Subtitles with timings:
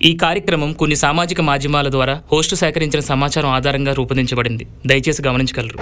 [0.00, 5.78] ఈ కార్యక్రమం కొన్ని సామాజిక మాధ్యమాల ద్వారా హోస్టు సేకరించిన సమాచారం ఆధారంగా రూపొందించబడింది దయచేసి గమనించగలరు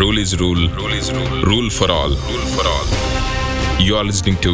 [0.00, 0.60] Rule is rule.
[0.76, 1.32] Rule is rule.
[1.44, 2.12] Rule for all.
[2.28, 2.86] Rule for all.
[3.80, 4.52] You are listening to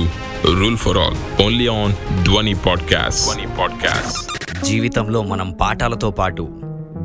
[0.54, 1.90] Rule for All only on
[2.26, 3.20] Dwani Podcast.
[3.26, 4.16] Dwani Podcast.
[4.62, 6.44] జీవితంలో మనం పాఠాలతో పాటు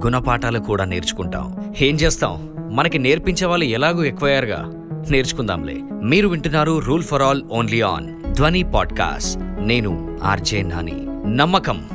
[0.03, 1.45] గుణపాఠాలు కూడా నేర్చుకుంటాం
[1.79, 2.33] ఏం చేస్తాం
[2.71, 4.61] మనకి నేర్పించే వాళ్ళు ఎలాగూ ఎక్కువయ్యారుగా
[5.09, 5.77] నేర్చుకుందాంలే
[6.11, 9.39] మీరు వింటున్నారు rule for all only on Dhwani podcast.
[9.41, 11.05] నేను ఆర్జే నాని.
[11.37, 11.89] నమ్మకం.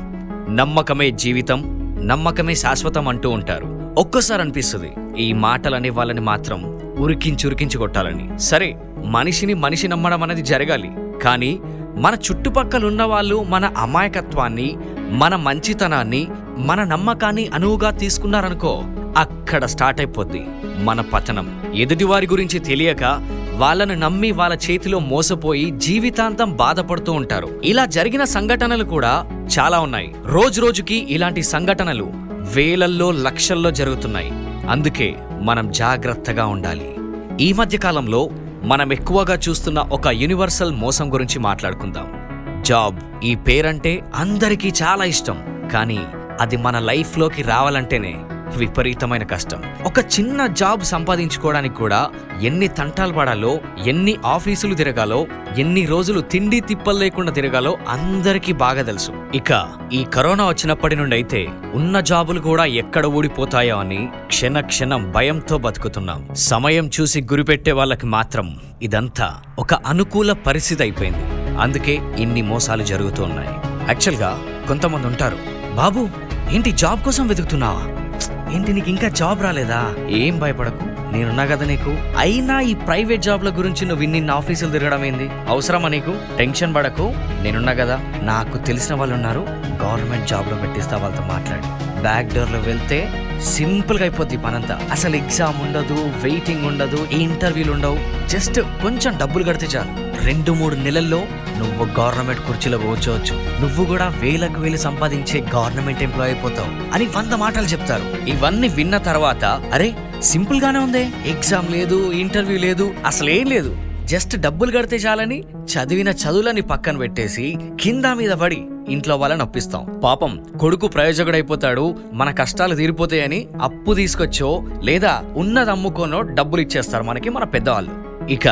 [0.49, 1.63] నమ్మకమే జీవితం
[2.07, 3.95] నమ్మకమే శాశ్వతం అంటూ ఉంటారు.
[3.97, 8.39] ఒక్కోసారి అనిపిస్తుంది ఈ మాటలనే వాళ్ళని మాత్రం ఉరికించి ఉరికించి కొట్టాలని.
[8.39, 10.91] సరే మనిషిని మనిషి నమ్మడం అనేది జరగాలి.
[11.23, 11.59] కానీ
[11.95, 14.77] మన చుట్టుపక్కల ఉన్న వాళ్ళు మన అమాయకత్వాన్ని
[15.09, 16.27] మన మంచితనాన్ని
[16.57, 18.83] మన నమ్మకాన్ని అనువుగా తీసుకున్నారనుకో
[19.17, 20.45] అక్కడ స్టార్ట్ అయిపోద్ది
[20.77, 21.56] మన పతనం.
[21.75, 27.61] ఎదుటివారి గురించి తెలియక వాళ్ళను నమ్మి వాళ్ళ చేతిలో మోసపోయి జీవితాంతం బాధపడుతూ ఉంటారు.
[27.63, 29.25] ఇలా జరిగిన సంఘటనలు కూడా
[29.59, 30.15] చాలా ఉన్నాయి.
[30.25, 32.11] రోజు రోజుకి ఇలాంటి సంఘటనలు
[32.55, 34.31] వేలల్లో లక్షల్లో జరుగుతున్నాయి.
[34.69, 36.95] అందుకే మనం జాగ్రత్తగా ఉండాలి.
[37.41, 38.29] ఈ మధ్య కాలంలో
[38.63, 42.13] మనం ఎక్కువగా చూస్తున్న ఒక యూనివర్సల్ మోసం గురించి మాట్లాడుకుందాం.
[42.61, 45.67] జాబ్ ఈ పేరంటే అందరికీ చాలా ఇష్టం.
[45.73, 45.99] కానీ
[46.41, 48.15] అది మన లైఫ్లోకి రావాలంటేనే
[48.55, 49.63] విపరీతమైన కష్టం.
[49.85, 52.09] ఒక చిన్న జాబ్ సంపాదించుకోవడానికి కూడా
[52.41, 59.11] ఎన్ని తంటాలు పడాలో ఎన్ని ఆఫీసులు తిరగాలో ఎన్ని రోజులు తిండి తిప్పలు లేకుండా తిరగాలో అందరికీ బాగా తెలుసు.
[59.35, 65.57] ఇక ఈ కరోనా వచ్చినప్పటి నుండి అయితే ఉన్న జాబులు కూడా ఎక్కడ ఊడిపోతాయో అని క్షణ క్షణం భయంతో
[65.57, 66.29] బతుకుతున్నాం.
[66.35, 71.25] సమయం చూసి గురిపెట్టే వాళ్ళకి మాత్రం ఇదంతా ఒక అనుకూల పరిస్థితి అయిపోయింది.
[71.61, 73.49] అందుకే ఇన్ని మోసాలు జరుగుతూ ఉన్నాయి.
[73.87, 75.37] యాక్చువల్గా కొంతమంది ఉంటారు
[75.75, 76.09] బాబు
[76.51, 78.06] ఏంటి జాబ్ కోసం వెతుకుతున్నావా?
[78.51, 79.93] ఏంటి నీకు ఇంకా జాబ్ రాలేదా?
[80.09, 80.83] ఏం భయపడకు.
[81.11, 81.97] నేనున్నా కదా నీకు.
[82.17, 85.29] అయినా ఈ ప్రైవేట్ జాబ్ల గురించి నువ్వు ఇన్ని ఆఫీసులు తిరగడం ఏంది?
[85.47, 86.15] అవసరమా నీకు?
[86.37, 87.13] టెన్షన్ పడకు.
[87.41, 87.99] నేనున్నా కదా.
[88.21, 89.39] నాకు తెలిసిన వాళ్ళు ఉన్నారు
[89.83, 91.63] గవర్నమెంట్ జాబ్లో పెట్టిస్తా వాళ్ళతో మాట్లాడి.
[92.01, 94.79] బ్యాక్ డోర్లో వెళ్తే సింపుల్గా అయిపోద్ది పనంతా.
[94.91, 98.27] అసలు ఎగ్జామ్ ఉండదు వెయిటింగ్ ఉండదు ఇంటర్వ్యూలు ఉండవు.
[98.27, 100.23] జస్ట్ కొంచెం డబ్బులు కడితే చాలు.
[100.25, 101.23] రెండు మూడు నెలల్లో
[101.59, 103.35] నువ్వు గవర్నమెంట్ కుర్చీలో కూర్చోవచ్చు.
[103.61, 108.29] నువ్వు కూడా వేలకు వేలు సంపాదించే గవర్నమెంట్ ఎంప్లాయ్ అయిపోతావు అని వంద మాటలు చెప్తారు.
[108.29, 111.03] ఇవన్నీ విన్న తర్వాత అరే సింపుల్ గానే ఉంది.
[111.25, 113.77] ఎగ్జామ్ లేదు ఇంటర్వ్యూ లేదు అసలు ఏం లేదు.
[114.05, 120.43] జస్ట్ డబ్బులు కడితే చాలని చదివిన చదువులని పక్కన పెట్టేసి కింద మీద పడి ఇంట్లో వాళ్ళని అప్పిస్తాం పాపం
[120.59, 127.91] కొడుకు ప్రయోజకుడైపోతాడు మన కష్టాలు తీరిపోతాయని అప్పు తీసుకొచ్చో లేదా ఉన్నది అమ్ముకోనో డబ్బులు ఇచ్చేస్తారు మనకి మన పెద్దవాళ్ళు.
[128.33, 128.47] ఇక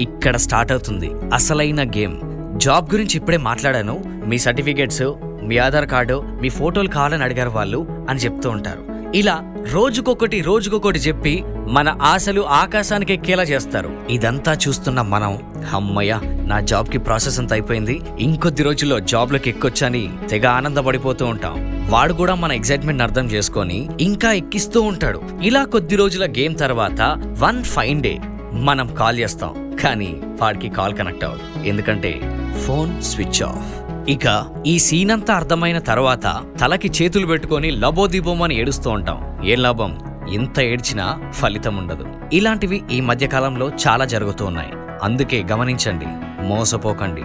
[0.00, 2.27] ఇక్కడ స్టార్ట్ అవుతుంది అసలైన గేమ్.
[2.64, 4.02] జాబ్ గురించి ఇప్పుడే మాట్లాడాను.
[4.06, 5.02] మీ సర్టిఫికేట్స్
[5.42, 8.82] మీ ఆధార్ కార్డు మీ ఫోటోలు కావాలని అడిగారు వాళ్ళు అని చెప్తూ ఉంటారు.
[9.16, 13.90] ఇలా రోజుకొకటి రోజుకొకటి చెప్పి మన ఆశలు ఆకాశానికి ఎక్కేలా చేస్తారు.
[14.10, 15.38] ఇదంతా చూస్తున్న మనం
[15.72, 18.02] అమ్మయ్య నా జాబ్కి ప్రాసెస్ అంత అయిపోయింది.
[18.20, 21.56] ఇంకొద్ది రోజుల్లో జాబ్లోకి ఎక్కొచ్చని తెగ ఆనందపడిపోతూ ఉంటాం.
[21.90, 25.22] వాడు కూడా మన ఎగ్జైట్మెంట్ అర్థం చేసుకొని ఇంకా ఎక్కిస్తూ ఉంటాడు.
[25.42, 27.00] ఇలా కొద్ది రోజుల గేమ్ తర్వాత
[27.38, 28.18] వన్ ఫైన్ డే
[28.52, 29.54] మనం కాల్ చేస్తాం.
[29.82, 31.66] కానీ వాడికి కాల్ కనెక్ట్ అవ్వదు.
[31.68, 32.12] ఎందుకంటే
[32.56, 33.78] ఫోన్ స్విచ్ ఆఫ్.
[34.08, 39.42] ఇక ఈ సీన్ అంతా అర్థమైన తర్వాత తలకి చేతులు పెట్టుకొని లబోదీపం అని ఏడుస్తూ ఉంటాం.
[39.44, 39.98] ఏం లాభం?
[40.32, 42.06] ఎంత ఏడ్చినా ఫలితం ఉండదు.
[42.32, 44.68] ఇలాంటివి ఈ మధ్య కాలంలో చాలా జరుగుతూ ఉన్నాయి.
[45.02, 46.06] అందుకే గమనించండి
[46.42, 47.22] మోసపోకండి.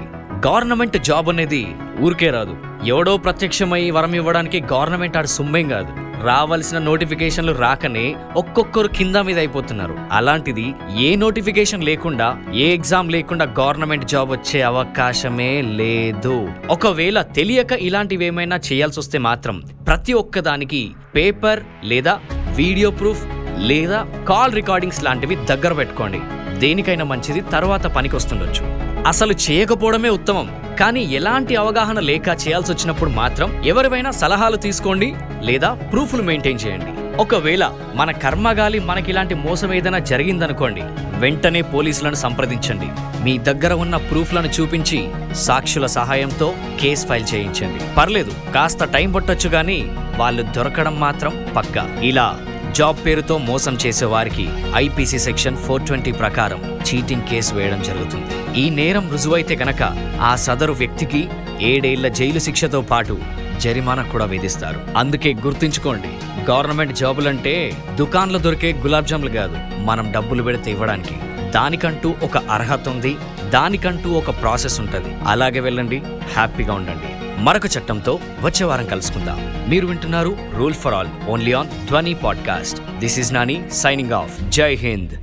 [0.48, 1.68] గవర్నమెంట్ జాబ్ అనేది
[2.02, 2.58] ఊరికే రాదు.
[2.86, 6.03] ఎవడో ప్రత్యక్షమై వరం ఇవ్వడానికి గవర్నమెంట్ ఆడు సుమ్మేం కాదు.
[6.22, 9.98] రావాల్సిన నోటిఫికేషన్లు రాకనే ఒక్కొక్కరు కింద మీద అయిపోతున్నారు.
[10.12, 16.50] అలాంటిది ఏ నోటిఫికేషన్ లేకుండా ఏ ఎగ్జామ్ లేకుండా గవర్నమెంట్ జాబ్ వచ్చే అవకాశమే లేదు.
[16.70, 22.20] ఒకవేళ తెలియక ఇలాంటివి ఏమైనా చేయాల్సి వస్తే మాత్రం ప్రతి ఒక్కదానికి పేపర్ లేదా
[22.56, 23.26] వీడియో ప్రూఫ్
[23.58, 26.20] లేదా కాల్ రికార్డింగ్స్ లాంటివి దగ్గర పెట్టుకోండి.
[26.60, 28.93] దేనికైనా మంచిది తర్వాత పనికొస్తుండొచ్చు.
[29.08, 30.48] అసలు చేయకపోవడమే ఉత్తమం.
[30.80, 36.92] కానీ ఎలాంటి అవగాహన లేక చేయాల్సి వచ్చినప్పుడు మాత్రం ఎవరివైనా సలహాలు తీసుకోండి లేదా ప్రూఫ్లు మెయింటైన్ చేయండి.
[37.18, 40.82] ఒకవేళ మన కర్మగాలి మనకిలాంటి మోసం ఏదైనా జరిగిందనుకోండి
[41.20, 42.90] వెంటనే పోలీసులను సంప్రదించండి.
[43.24, 47.82] మీ దగ్గర ఉన్న ప్రూఫ్లను చూపించి సాక్షుల సహాయంతో కేస్ ఫైల్ చేయించండి.
[47.98, 49.80] పర్లేదు కాస్త టైం పట్టొచ్చు కానీ
[50.18, 52.00] వాళ్ళు దొరకడం మాత్రం పక్కా.
[52.04, 52.40] ఇలా
[52.72, 58.43] జాబ్ పేరుతో మోసం చేసే వారికి ఐపీసీ సెక్షన్ ఫోర్ ట్వంటీ ప్రకారం చీటింగ్ కేసు వేయడం జరుగుతుంది.
[58.58, 59.84] ఈ నేరం రుజువైతే గనక
[60.22, 61.30] ఆ సదరు వ్యక్తికి
[61.62, 63.18] ఏడేళ్ళ జైలు శిక్షతో పాటు
[63.58, 64.82] జరిమానా కూడా విధిస్తారు.
[64.98, 66.08] అందుకే గుర్తుంచుకోండి
[66.52, 71.16] గవర్నమెంట్ జాబులంటే దుకాన్లో దొరికే గులాబ్ జాములు కాదు మనం డబ్బులు పెడితే ఇవ్వడానికి.
[71.52, 73.16] దానికంటూ ఒక అర్హత ఉంది
[73.50, 75.16] దానికంటూ ఒక ప్రాసెస్ ఉంటుంది.
[75.28, 75.98] అలాగే వెళ్ళండి
[76.34, 77.42] హ్యాపీగా ఉండండి.
[77.44, 79.66] మరొక చట్టంతో వచ్చే వారం కలుసుకుందాం.
[79.70, 82.98] మీరు వింటున్నారు rule for all only on Dhwani podcast.
[82.98, 84.50] This is Nani signing off.
[84.50, 85.23] Jai Hind.